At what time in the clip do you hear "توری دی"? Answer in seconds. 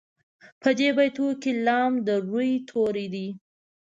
2.69-3.27